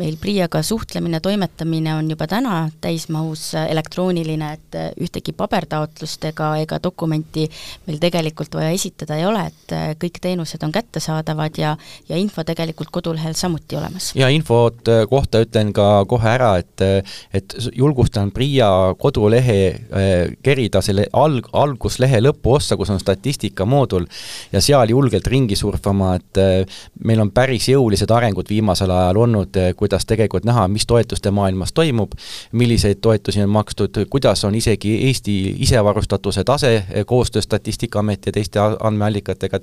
[0.00, 7.46] meil PRIA-ga suhtlemine, toimetamine on juba täna täismahus elektrooniline, et ühtegi pabertaotlust ega, ega dokumenti
[7.86, 11.76] meil tegelikult vaja esitada ei ole, et kõik teenused on kättesaadavad ja,
[12.08, 14.12] ja info tegelikult kodulehel samuti olemas.
[14.18, 21.04] ja infot kohta ütlen ka kohe ära, et, et julgustan PRIA kodulehe Äh, kerida selle
[21.12, 24.06] alg-, alguslehe lõpuossa, kus on statistikamoodul,
[24.52, 29.54] ja seal julgelt ringi surfama, et äh, meil on päris jõulised arengud viimasel ajal olnud,
[29.60, 32.16] äh, kuidas tegelikult näha, mis toetuste maailmas toimub,
[32.52, 36.74] milliseid toetusi on makstud, kuidas on isegi Eesti isevarustatuse tase
[37.06, 39.56] koostöös Statistikaameti ja teiste andmeallikatega,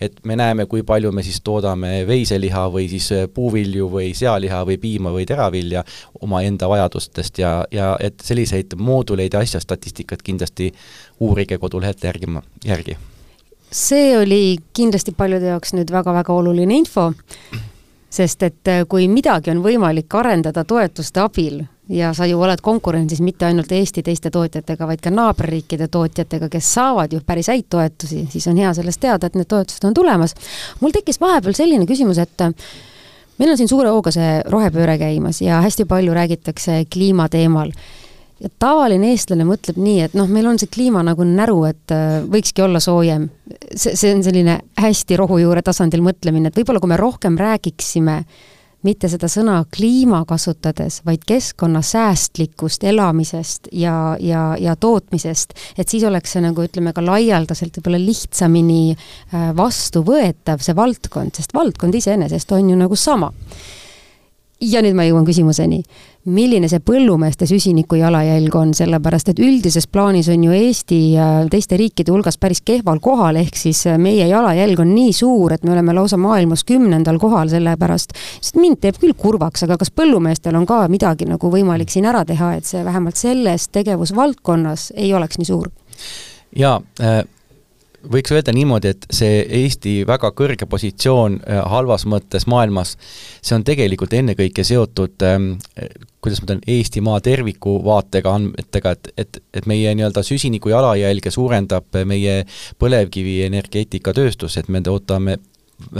[0.00, 4.62] et et me näeme, kui palju me siis toodame veiseliha või siis puuvilju või sealiha
[4.66, 5.84] või piima või teravilja
[6.20, 10.72] omaenda vajadustest ja, ja et selliseid mooduleid ja asja statistikat kindlasti
[11.20, 12.96] uurige kodulehelt järgima, järgi.
[13.70, 17.10] see oli kindlasti paljude jaoks nüüd väga-väga oluline info,
[18.16, 23.20] sest et äh, kui midagi on võimalik arendada toetuste abil ja sa ju oled konkurentsis
[23.22, 28.24] mitte ainult Eesti teiste tootjatega, vaid ka naaberriikide tootjatega, kes saavad ju päris häid toetusi,
[28.32, 30.34] siis on hea sellest teada, et need toetused on tulemas.
[30.80, 32.54] mul tekkis vahepeal selline küsimus, et äh,
[33.38, 37.72] meil on siin suure hooga see rohepööre käimas ja hästi palju räägitakse kliimateemal
[38.42, 42.18] ja tavaline eestlane mõtleb nii, et noh, meil on see kliima nagu näru, et äh,
[42.28, 43.30] võikski olla soojem.
[43.74, 48.22] see, see on selline hästi rohujuure tasandil mõtlemine, et võib-olla kui me rohkem räägiksime
[48.86, 56.36] mitte seda sõna kliima kasutades, vaid keskkonnasäästlikust elamisest ja, ja, ja tootmisest, et siis oleks
[56.36, 62.70] see nagu ütleme ka laialdaselt võib-olla lihtsamini äh, vastuvõetav, see valdkond, sest valdkond iseenesest on
[62.70, 63.32] ju nagu sama
[64.60, 65.82] ja nüüd ma jõuan küsimuseni.
[66.26, 70.98] Milline see põllumeeste süsiniku jalajälg on, sellepärast et üldises plaanis on ju Eesti
[71.50, 75.64] teiste riikide hulgas päris kehval kohal, ehk siis äh, meie jalajälg on nii suur, et
[75.64, 80.58] me oleme lausa maailmas kümnendal kohal, sellepärast, sest mind teeb küll kurvaks, aga kas põllumeestel
[80.58, 85.40] on ka midagi nagu võimalik siin ära teha, et see vähemalt selles tegevusvaldkonnas ei oleks
[85.40, 85.72] nii suur?
[86.56, 87.22] jaa äh
[88.12, 92.96] võiks öelda niimoodi, et see Eesti väga kõrge positsioon äh, halvas mõttes maailmas,
[93.42, 95.52] see on tegelikult ennekõike seotud ähm,
[96.26, 102.00] kuidas ma ütlen, Eestimaa terviku vaatega andmetega, et, et, et meie nii-öelda süsiniku jalajälge suurendab
[102.08, 102.40] meie
[102.82, 105.38] põlevkivienergeetikatööstus, et me toodame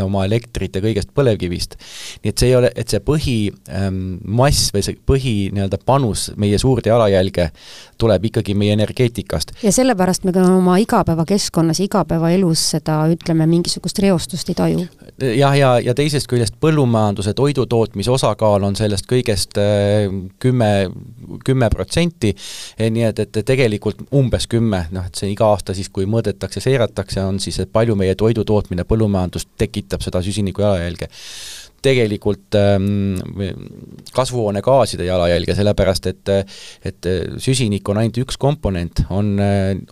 [0.02, 1.76] oma elektrit ja kõigest põlevkivist.
[2.24, 6.58] nii et see ei ole, et see põhimass ähm, või see põhi nii-öelda panus meie
[6.58, 7.50] suurde jalajälge
[7.98, 9.52] tuleb ikkagi meie energeetikast.
[9.62, 14.86] ja sellepärast me ka oma igapäevakeskkonnas, igapäevaelus seda, ütleme, mingisugust reostust ei taju.
[15.36, 20.08] jah, ja, ja teisest küljest põllumajanduse toidutootmise osakaal on sellest kõigest äh,
[20.42, 20.70] kümme,
[21.44, 22.34] kümme protsenti,
[22.80, 27.22] nii et, et tegelikult umbes kümme, noh et see iga aasta siis, kui mõõdetakse, seiratakse,
[27.24, 31.11] on siis, et palju meie toidutootmine, põllumajandus tekitab seda süsiniku jalajälge
[31.87, 33.18] tegelikult ähm,
[34.16, 36.33] kasvuhoonegaaside jalajälge, sellepärast et
[36.85, 37.09] et
[37.42, 39.37] süsinik on ainult üks komponent, on,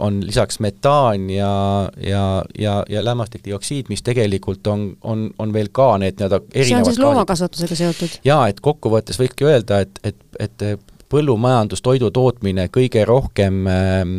[0.02, 1.52] on lisaks metaan ja,
[2.00, 2.24] ja,
[2.58, 6.88] ja, ja lämmastikdioksiid, mis tegelikult on, on, on veel ka need nii-öelda erinevad see on
[6.90, 8.18] siis loomakasvatusega seotud?
[8.26, 10.66] jaa, et kokkuvõttes võikski öelda, et, et, et
[11.14, 14.16] põllumajandus, toidu tootmine, kõige rohkem ähm,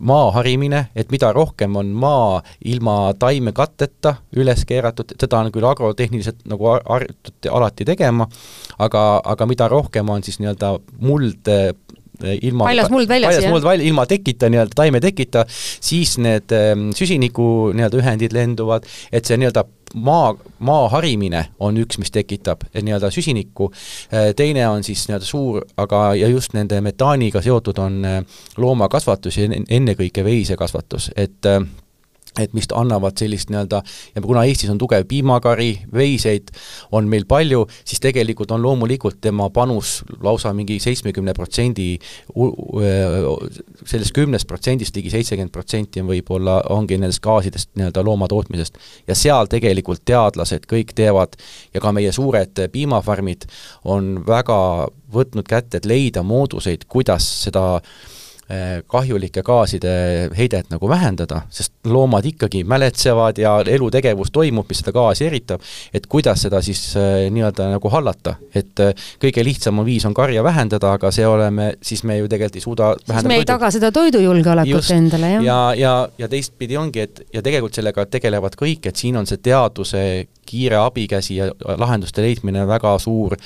[0.00, 6.44] maa harimine, et mida rohkem on maa ilma taimekatteta üles keeratud, seda on küll agrotehniliselt
[6.50, 8.28] nagu harjutud alati tegema,
[8.82, 11.72] aga, aga mida rohkem on siis nii-öelda muld äh,
[12.22, 16.90] ilma paljas muld väljas, paljas muld välja, ilma tekita, nii-öelda taime tekita, siis need ähm,
[16.96, 23.10] süsiniku nii-öelda ühendid lenduvad, et see nii-öelda maa, maa harimine on üks, mis tekitab nii-öelda
[23.10, 23.70] süsinikku,
[24.14, 28.20] äh, teine on siis nii-öelda suur, aga, ja just nende metaaniga seotud on äh,
[28.56, 31.60] loomakasvatus ja ennekõike veisekasvatus, et äh,
[32.40, 33.82] et mis annavad sellist nii-öelda,
[34.14, 36.48] ja kuna Eestis on tugev piimakari, veiseid
[36.96, 41.90] on meil palju, siis tegelikult on loomulikult tema panus lausa mingi seitsmekümne protsendi,
[43.84, 48.80] sellest kümnest protsendist ligi seitsekümmend protsenti on võib-olla, ongi nendest gaasidest nii-öelda loomatootmisest.
[49.08, 51.36] ja seal tegelikult teadlased kõik teevad
[51.74, 53.44] ja ka meie suured piimafarmid
[53.84, 58.20] on väga võtnud kätte, et leida mooduseid, kuidas seda äh,
[58.86, 59.92] kahjulike gaaside
[60.36, 65.62] heidet nagu vähendada, sest loomad ikkagi mäletsevad ja elutegevus toimub, mis seda gaasi eritab,
[65.94, 68.34] et kuidas seda siis äh, nii-öelda nagu hallata.
[68.54, 72.56] et äh, kõige lihtsam viis on karja vähendada, aga see oleme, siis me ju tegelikult
[72.56, 73.52] ei suuda siis me ei toidu.
[73.52, 75.44] taga seda toidujulgeolekut endale, jah.
[75.44, 79.40] ja, ja, ja teistpidi ongi, et ja tegelikult sellega tegelevad kõik, et siin on see
[79.42, 80.02] teaduse
[80.46, 83.38] kiire abikäsi ja lahenduste leidmine väga suur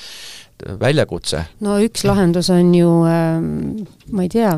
[0.81, 1.45] väljakutse.
[1.61, 4.53] no üks lahendus on ju äh, ma ei tea,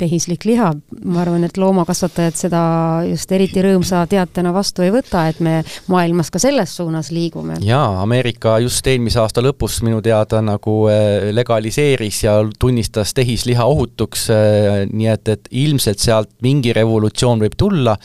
[0.00, 0.70] tehislik liha,
[1.04, 2.62] ma arvan, et loomakasvatajad seda
[3.08, 5.58] just eriti rõõmsa teatena vastu ei võta, et me
[5.92, 7.58] maailmas ka selles suunas liigume.
[7.64, 14.28] jaa, Ameerika just eelmise aasta lõpus minu teada nagu äh, legaliseeris ja tunnistas tehisliha ohutuks,
[14.32, 17.96] äh, nii et, et ilmselt sealt mingi revolutsioon võib tulla,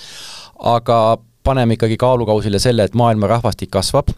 [0.59, 1.01] aga
[1.43, 4.11] paneme ikkagi kaalukausile selle, et maailma rahvastik kasvab,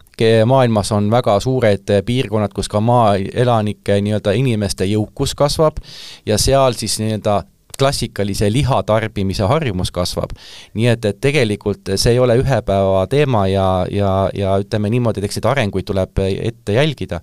[0.46, 5.80] maailmas on väga suured piirkonnad, kus ka maaelanike nii-öelda inimeste jõukus kasvab
[6.26, 7.42] ja seal siis nii-öelda
[7.78, 10.30] klassikalise liha tarbimise harjumus kasvab.
[10.74, 15.20] nii et, et tegelikult see ei ole ühe päeva teema ja, ja, ja ütleme niimoodi,
[15.20, 17.20] et eks neid arenguid tuleb ette jälgida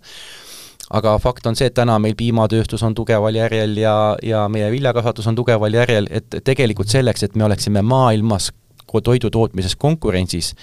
[0.92, 5.28] aga fakt on see, et täna meil piimatööstus on tugeval järjel ja, ja meie viljakasvatus
[5.32, 8.52] on tugeval järjel, et tegelikult selleks, et me oleksime maailmas
[9.04, 10.54] toidu tootmises konkurentsis,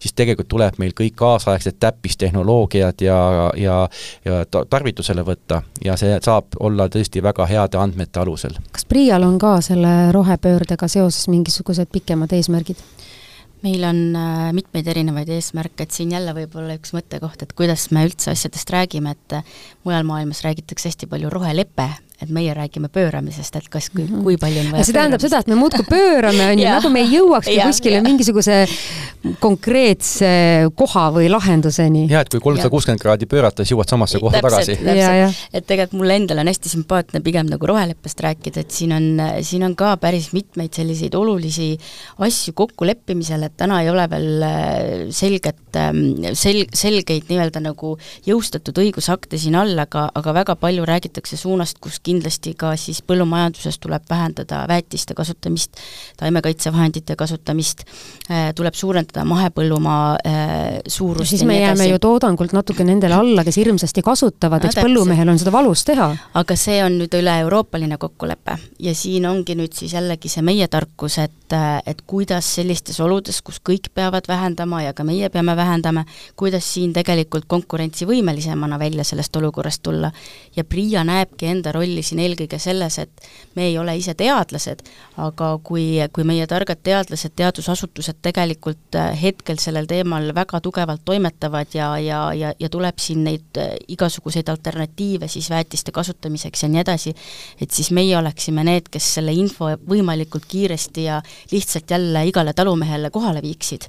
[0.00, 3.18] siis tegelikult tuleb meil kõik kaasaegsed täppistehnoloogiad ja,
[3.56, 3.78] ja,
[4.24, 8.58] ja tarvitusele võtta ja see saab olla tõesti väga heade andmete alusel.
[8.72, 12.82] kas PRIA-l on ka selle rohepöördega seoses mingisugused pikemad eesmärgid?
[13.66, 18.04] meil on äh, mitmeid erinevaid eesmärke, et siin jälle võib-olla üks mõttekoht, et kuidas me
[18.06, 19.38] üldse asjadest räägime, et
[19.86, 21.88] mujal maailmas räägitakse hästi palju rohelepe,
[22.22, 24.22] et meie räägime pööramisest, et kas, kui, mhm.
[24.24, 27.02] kui palju on vaja see tähendab seda, et me muudkui pöörame, on ju, nagu me
[27.04, 28.62] ei jõuakski kuskile mingisuguse
[29.42, 30.30] konkreetse
[30.78, 32.06] koha või lahenduseni.
[32.10, 34.78] jah, et kui kolmsada kuuskümmend kraadi pöörata, siis jõuad samasse kohta tagasi.
[34.80, 39.06] et tegelikult mulle endale on hästi sümpaatne pigem nagu roheleppest rääkida, et siin on,
[39.44, 41.74] siin on ka päris mitmeid selliseid olulisi
[42.24, 44.80] asju kokkuleppimisel, et täna ei ole veel äh,
[45.14, 51.38] selget, ähm, sel-, selgeid nii-öelda nagu jõustatud õigusakte siin all, aga, aga väga palju räägitakse
[51.40, 55.76] suunast, kus kindlasti ka siis põllumajanduses tuleb vähendada väetiste kasutamist,
[56.20, 57.84] taimekaitsevahendite kasutamist,
[58.30, 63.56] äh, tuleb suurendada mahepõllumaa äh, suurust siis me jääme ju toodangult natuke nendele alla, kes
[63.60, 66.08] hirmsasti kasutavad, eks no, põllumehel on seda valus teha.
[66.34, 71.18] aga see on nüüd üle-euroopaline kokkulepe ja siin ongi nüüd siis jällegi see meie tarkus,
[71.22, 76.04] et, et kuidas sellistes oludes, kus kõik peavad vähendama ja ka meie peame vähendama,
[76.36, 80.12] kuidas siin tegelikult konkurentsivõimelisemana välja sellest olukorrast tulla.
[80.56, 84.82] ja PRIA näebki enda rolli siin eelkõige selles, et me ei ole ise teadlased,
[85.22, 91.90] aga kui, kui meie targad teadlased, teadusasutused tegelikult hetkel sellel teemal väga tugevalt toimetavad ja,
[92.02, 97.14] ja, ja, ja tuleb siin neid igasuguseid alternatiive siis väetiste kasutamiseks ja nii edasi,
[97.60, 101.20] et siis meie oleksime need, kes selle info võimalikult kiiresti ja
[101.52, 103.88] lihtsalt jälle igale talumehele kohale viiksid.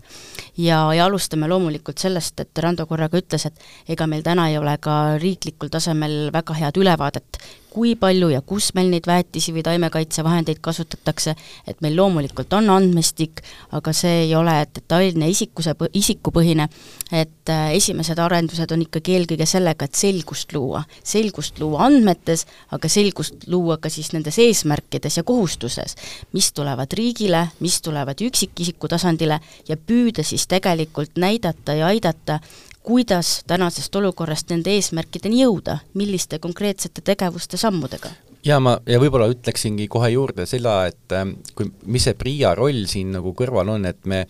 [0.57, 4.77] ja, ja alustame loomulikult sellest, et Rando korraga ütles, et ega meil täna ei ole
[4.81, 7.39] ka riiklikul tasemel väga head ülevaadet,
[7.71, 11.35] kui palju ja kus meil neid väetisi või taimekaitsevahendeid kasutatakse,
[11.67, 13.41] et meil loomulikult on andmestik,
[13.77, 16.67] aga see ei ole detailne isikuse, isikupõhine,
[17.11, 20.83] et äh, esimesed arendused on ikkagi eelkõige sellega, et selgust luua.
[21.03, 25.95] selgust luua andmetes, aga selgust luua ka siis nendes eesmärkides ja kohustuses,
[26.33, 32.39] mis tulevad riigile, mis tulevad üksikisiku tasandile ja püüda siis tegelikult näidata ja aidata
[32.87, 38.13] kuidas tänasest olukorrast nende eesmärkideni jõuda, milliste konkreetsete tegevuste sammudega?
[38.47, 42.85] ja ma, ja võib-olla ütleksingi kohe juurde seda, et ähm, kui, mis see PRIA roll
[42.87, 44.23] siin nagu kõrval on, et me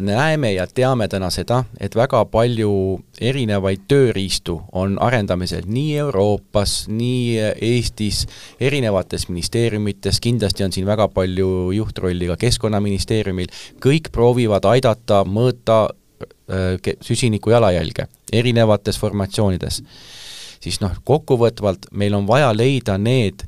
[0.00, 2.70] näeme ja teame täna seda, et väga palju
[3.20, 7.36] erinevaid tööriistu on arendamisel nii Euroopas, nii
[7.68, 8.24] Eestis,
[8.60, 13.50] erinevates ministeeriumites, kindlasti on siin väga palju juhtrolli ka Keskkonnaministeeriumil,
[13.82, 15.88] kõik proovivad aidata mõõta
[17.04, 19.82] süsiniku jalajälge erinevates formatsioonides,
[20.60, 23.44] siis noh, kokkuvõtvalt meil on vaja leida need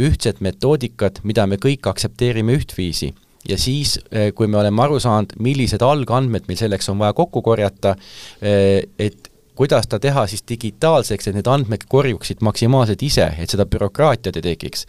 [0.00, 3.12] ühtsed metoodikad, mida me kõik aktsepteerime ühtviisi
[3.48, 7.42] ja siis, äh, kui me oleme aru saanud, millised algandmed meil selleks on vaja kokku
[7.42, 7.96] korjata,
[8.42, 13.66] äh, et kuidas ta teha siis digitaalseks, et need andmed korjuksid maksimaalselt ise, et seda
[13.68, 14.86] bürokraatiat ei tekiks.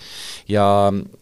[0.48, 0.66] ja,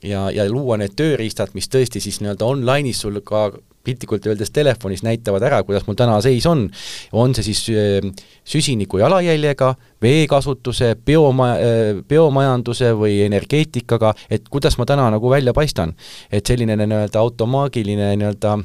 [0.03, 3.49] ja, ja luua need tööriistad, mis tõesti siis nii-öelda online'is sul ka
[3.83, 6.65] piltlikult öeldes telefonis näitavad ära, kuidas mul täna seis on,
[7.11, 8.09] on see siis äh,
[8.47, 15.95] süsiniku jalajäljega, veekasutuse, bioma-, äh, biomajanduse või energeetikaga, et kuidas ma täna nagu välja paistan.
[16.31, 18.57] et selline nii-öelda automaagiline nii-öelda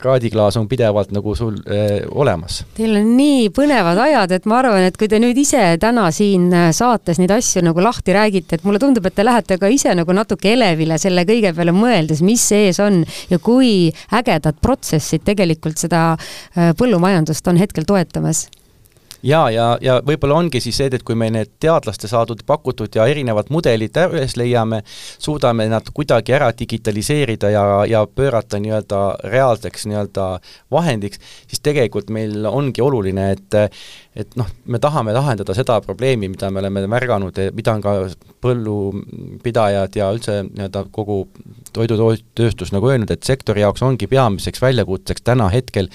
[0.00, 2.60] kraadiklaas on pidevalt nagu sul äh, olemas.
[2.76, 6.50] Teil on nii põnevad ajad, et ma arvan, et kui te nüüd ise täna siin
[6.54, 9.94] äh, saates neid asju nagu lahti räägite, et mulle tundub, et te lähete ka ise
[9.96, 15.80] nagu natuke elevile selle kõige peale mõeldes, mis sees on ja kui ägedad protsessid tegelikult
[15.80, 18.46] seda äh, põllumajandust on hetkel toetamas
[19.22, 22.94] jaa, ja, ja, ja võib-olla ongi siis see, et kui me need teadlaste saadud, pakutud
[22.96, 24.82] ja erinevad mudelid üles leiame,
[25.18, 29.02] suudame nad kuidagi ära digitaliseerida ja, ja pöörata nii-öelda
[29.32, 30.26] reaalseks nii-öelda
[30.72, 33.60] vahendiks, siis tegelikult meil ongi oluline, et
[34.16, 37.92] et noh, me tahame lahendada seda probleemi, mida me oleme märganud, mida on ka
[38.44, 41.26] põllupidajad ja üldse nii-öelda kogu
[41.76, 45.90] toidutööstus nagu öelnud, et sektori jaoks ongi peamiseks väljakutseks täna hetkel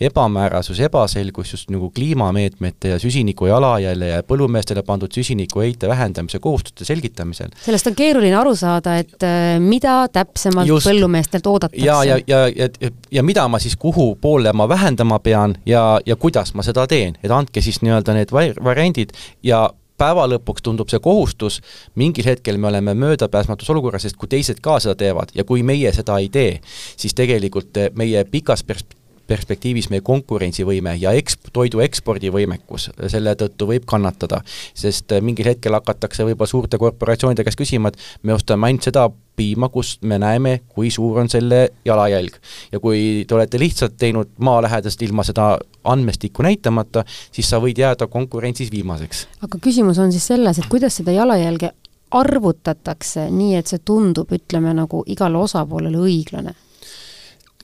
[0.00, 7.48] ebamäärasus, ebaselgus just nagu kliimameetmete ja süsiniku jalajälje ja põllumeestele pandud süsinikuheite vähendamise kohustuste selgitamisel.
[7.64, 10.86] sellest on keeruline aru saada, et äh, mida täpsemalt just.
[10.86, 11.86] põllumeestelt oodatakse.
[11.86, 16.00] ja, ja, ja, ja, ja, ja mida ma siis, kuhu poole ma vähendama pean ja,
[16.06, 18.32] ja kuidas ma seda teen, et andke siis nii-öelda need
[18.64, 21.60] variandid ja päeva lõpuks tundub see kohustus,
[21.94, 25.92] mingil hetkel me oleme möödapääsmatus olukorras, sest kui teised ka seda teevad ja kui meie
[25.96, 26.60] seda ei tee,
[26.96, 28.84] siis tegelikult meie pikas pers-,
[29.26, 34.42] perspektiivis meie konkurentsivõime ja eks-, toidu ekspordivõimekus selle tõttu võib kannatada.
[34.74, 39.08] sest äh, mingil hetkel hakatakse võib-olla suurte korporatsioonide käest küsima, et me ostame ainult seda
[39.36, 42.36] piima, kust me näeme, kui suur on selle jalajälg.
[42.72, 48.06] ja kui te olete lihtsalt teinud maalähedast ilma seda andmestikku näitamata, siis sa võid jääda
[48.06, 49.26] konkurentsis viimaseks.
[49.42, 51.72] aga küsimus on siis selles, et kuidas seda jalajälge
[52.10, 56.54] arvutatakse nii, et see tundub, ütleme nagu igale osapoolele õiglane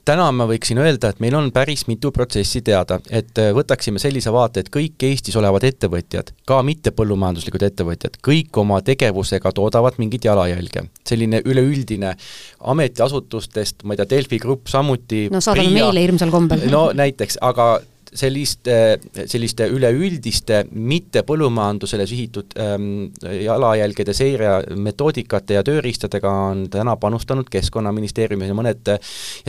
[0.07, 4.33] täna ma võiksin öelda, et meil on päris mitu protsessi teada, et äh, võtaksime sellise
[4.33, 10.87] vaate, et kõik Eestis olevad ettevõtjad, ka mittepõllumajanduslikud ettevõtjad, kõik oma tegevusega toodavad mingit jalajälge.
[11.07, 12.15] selline üleüldine
[12.59, 16.67] ametiasutustest, ma ei tea, Delfi Grupp samuti no saadame meile hirmsal kombel.
[16.71, 17.81] no näiteks, aga
[18.15, 22.87] selliste, selliste üleüldiste mitte põllumajandusele sihitud ähm,
[23.23, 28.91] jalajälgede seire metoodikate ja tööriistadega on täna panustanud Keskkonnaministeerium ja mõned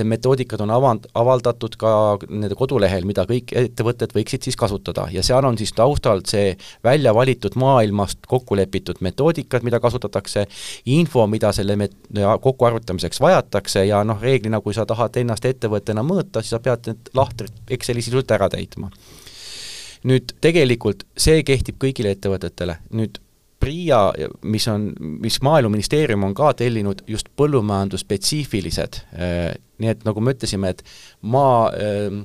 [0.05, 1.93] metoodikad on avand-, avaldatud ka
[2.29, 5.07] nende kodulehel, mida kõik ettevõtted võiksid siis kasutada.
[5.13, 10.47] Ja seal on siis taustalt see välja valitud maailmast kokku lepitud metoodikad, mida kasutatakse,
[10.97, 11.97] info, mida selle met-,
[12.41, 17.15] kokkuarvutamiseks vajatakse ja noh, reeglina kui sa tahad ennast ettevõttena mõõta, siis sa pead need
[17.15, 18.91] lahtrid Exceli sisuliselt ära täitma.
[20.05, 23.23] nüüd tegelikult see kehtib kõigile ettevõtetele, nüüd
[23.65, 24.13] PRIA,
[24.45, 30.75] mis on, mis Maaeluministeerium on ka tellinud just põllumajandusspetsiifilised, äh, nii et nagu me ütlesime,
[30.75, 30.83] et
[31.23, 32.19] maa, äh,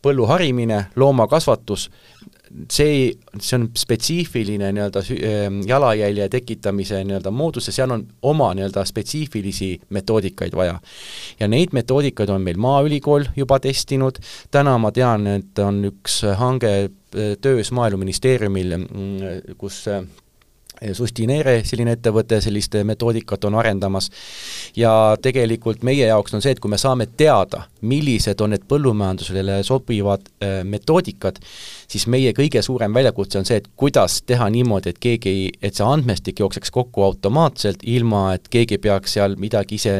[0.00, 1.90] põllu harimine, loomakasvatus,
[2.70, 8.84] see, see on spetsiifiline nii-öelda ähm, jalajälje tekitamise nii-öelda moodus ja seal on oma nii-öelda
[8.84, 10.80] spetsiifilisi metoodikaid vaja.
[11.40, 14.18] ja neid metoodikaid on meil Maaülikool juba testinud,
[14.50, 20.02] täna ma tean, et on üks hange äh, töös Maaeluministeeriumil, mm, kus äh,
[20.96, 24.08] Sustinere, selline ettevõte, sellist metoodikat on arendamas.
[24.76, 29.60] Ja tegelikult meie jaoks on see, et kui me saame teada, millised on need põllumajandusele
[29.66, 31.40] sobivad äh, metoodikad,
[31.90, 35.76] siis meie kõige suurem väljakutse on see, et kuidas teha niimoodi, et keegi ei, et
[35.76, 39.98] see andmestik jookseks kokku automaatselt, ilma et keegi peaks seal midagi ise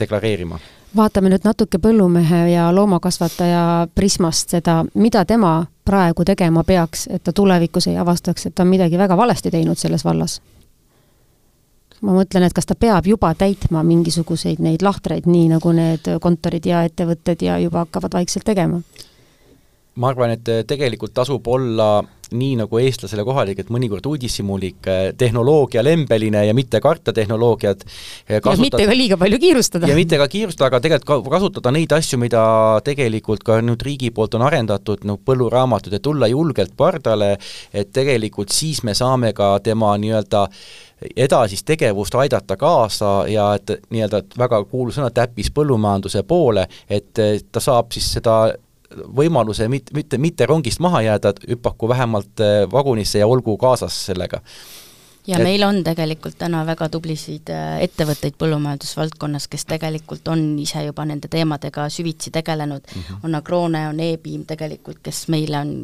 [0.00, 0.60] deklareerima
[0.96, 7.32] vaatame nüüd natuke põllumehe ja loomakasvataja prismast seda, mida tema praegu tegema peaks, et ta
[7.32, 10.40] tulevikus ei avastaks, et ta on midagi väga valesti teinud selles vallas?
[12.00, 16.64] ma mõtlen, et kas ta peab juba täitma mingisuguseid neid lahtreid, nii nagu need kontorid
[16.64, 18.80] ja ettevõtted ja juba hakkavad vaikselt tegema?
[20.00, 22.00] ma arvan, et tegelikult tasub olla
[22.36, 27.84] nii nagu eestlasele kohalik, et mõnikord uudishimulik, eh, tehnoloogialembeline ja mitte karta tehnoloogiat.
[28.28, 29.88] Eh, ja mitte ka liiga palju kiirustada.
[29.88, 34.10] ja mitte ka kiirustada, aga tegelikult ka kasutada neid asju, mida tegelikult ka nüüd riigi
[34.10, 37.36] poolt on arendatud, noh, põlluraamatud, et tulla julgelt pardale,
[37.72, 40.46] et tegelikult siis me saame ka tema nii-öelda
[41.16, 47.16] edasist tegevust aidata kaasa ja et nii-öelda väga kuulus sõna täppis põllumajanduse poole, et
[47.52, 48.52] ta saab siis seda
[49.16, 54.06] võimaluse mitte, mitte, mitte rongist maha jääda, et hüpaku vähemalt äh, vagunisse ja olgu kaasas
[54.06, 54.40] sellega
[55.26, 55.44] ja et...
[55.44, 61.30] meil on tegelikult täna väga tublisid äh, ettevõtteid põllumajandusvaldkonnas, kes tegelikult on ise juba nende
[61.30, 63.24] teemadega süvitsi tegelenud mm, -hmm.
[63.24, 65.74] on Agrone, on E-Beam tegelikult, kes meile on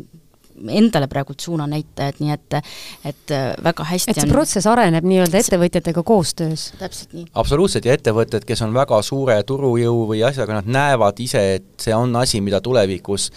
[0.69, 2.59] endale praegult suunanäitajad, nii et
[3.07, 4.35] et äh, väga hästi et see on...
[4.35, 6.71] protsess areneb nii-öelda ettevõtjatega koostöös?
[6.81, 7.27] täpselt nii.
[7.35, 11.95] absoluutselt, ja ettevõtted, kes on väga suure turujõu või asjaga, nad näevad ise, et see
[11.97, 13.31] on asi, mida tulevikus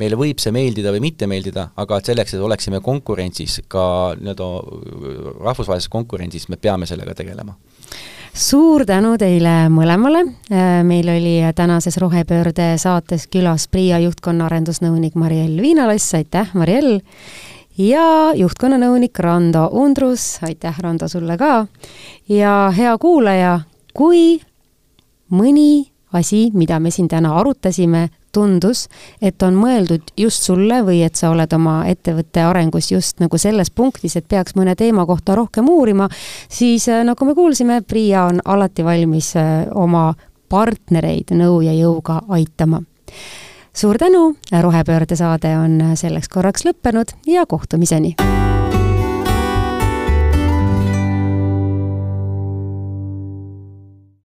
[0.00, 3.86] meile võib see meeldida või mitte meeldida, aga et selleks, et oleksime konkurentsis, ka
[4.18, 4.50] nii-öelda
[5.44, 7.54] rahvusvahelises konkurentsis, me peame sellega tegelema
[8.34, 15.60] suur tänu teile mõlemale, äh, meil oli tänases Rohepöörde saates külas PRIA juhtkonna arendusnõunik Mariell
[15.62, 16.98] Viinalass, aitäh, Mariell,
[17.78, 21.66] ja juhtkonnanõunik Rando Undrus, aitäh, Rando, sulle ka,
[22.28, 23.60] ja hea kuulaja,
[23.94, 24.40] kui
[25.30, 28.86] mõni asi, mida me siin täna arutasime, tundus,
[29.22, 33.70] et on mõeldud just sulle või et sa oled oma ettevõtte arengus just nagu selles
[33.70, 36.08] punktis, et peaks mõne teema kohta rohkem uurima,
[36.48, 40.12] siis äh, nagu me kuulsime, Priia on alati valmis äh, oma
[40.48, 42.82] partnereid nõu ja jõuga aitama.
[43.74, 48.14] suur tänu, rohepöörde saade on selleks korraks lõppenud ja kohtumiseni!